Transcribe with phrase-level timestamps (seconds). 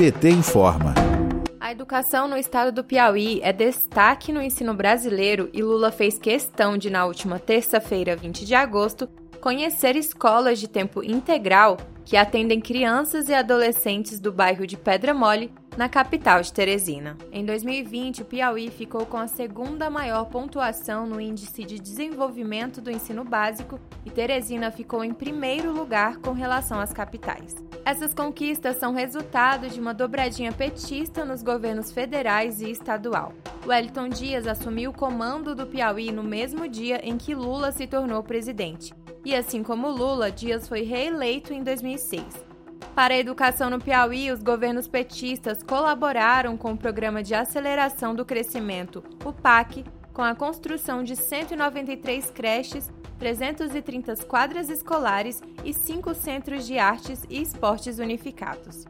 [0.00, 0.94] PT informa.
[1.60, 6.78] A educação no estado do Piauí é destaque no ensino brasileiro e Lula fez questão
[6.78, 9.06] de, na última terça-feira, 20 de agosto,
[9.42, 15.52] conhecer escolas de tempo integral que atendem crianças e adolescentes do bairro de Pedra Mole,
[15.76, 17.16] na capital de Teresina.
[17.32, 22.90] Em 2020, o Piauí ficou com a segunda maior pontuação no Índice de Desenvolvimento do
[22.90, 27.54] Ensino Básico e Teresina ficou em primeiro lugar com relação às capitais.
[27.84, 33.32] Essas conquistas são resultado de uma dobradinha petista nos governos federais e estadual.
[33.66, 38.22] Wellington Dias assumiu o comando do Piauí no mesmo dia em que Lula se tornou
[38.22, 38.92] presidente.
[39.24, 42.49] E assim como Lula, Dias foi reeleito em 2006.
[43.00, 48.26] Para a educação no Piauí, os governos petistas colaboraram com o Programa de Aceleração do
[48.26, 56.66] Crescimento, o PAC, com a construção de 193 creches, 330 quadras escolares e cinco centros
[56.66, 58.84] de artes e esportes unificados.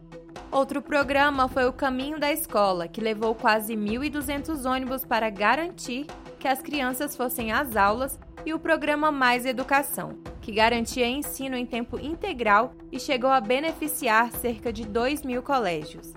[0.51, 6.09] Outro programa foi o Caminho da Escola, que levou quase 1.200 ônibus para garantir
[6.41, 11.67] que as crianças fossem às aulas e o programa Mais Educação, que garantia ensino em
[11.67, 16.13] tempo integral e chegou a beneficiar cerca de 2 mil colégios.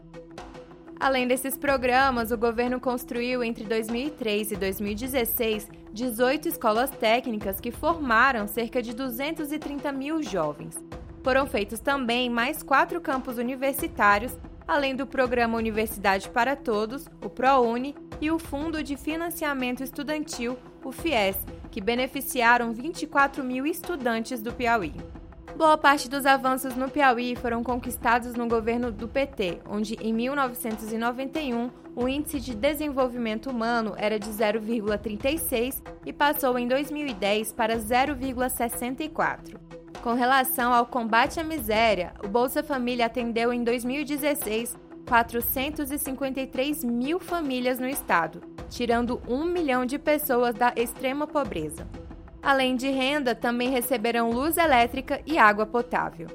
[1.00, 8.48] Além desses programas, o governo construiu entre 2003 e 2016 18 escolas técnicas que formaram
[8.48, 10.76] cerca de 230 mil jovens.
[11.22, 14.38] Foram feitos também mais quatro campos universitários,
[14.68, 20.92] além do programa Universidade para Todos, o ProUni, e o Fundo de Financiamento Estudantil, o
[20.94, 21.38] FIES,
[21.74, 24.94] que beneficiaram 24 mil estudantes do Piauí.
[25.58, 31.72] Boa parte dos avanços no Piauí foram conquistados no governo do PT, onde em 1991
[31.96, 39.58] o índice de desenvolvimento humano era de 0,36 e passou em 2010 para 0,64.
[40.04, 44.78] Com relação ao combate à miséria, o Bolsa Família atendeu em 2016
[45.08, 51.88] 453 mil famílias no estado, tirando um milhão de pessoas da extrema pobreza.
[52.42, 56.28] Além de renda, também receberão luz elétrica e água potável.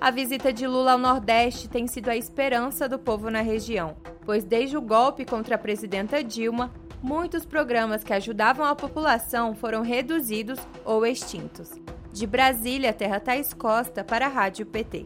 [0.00, 4.44] A visita de Lula ao Nordeste tem sido a esperança do povo na região, pois
[4.44, 6.72] desde o golpe contra a presidenta Dilma,
[7.02, 11.72] muitos programas que ajudavam a população foram reduzidos ou extintos.
[12.12, 15.04] De Brasília, Terra Thais Costa, para a Rádio PT.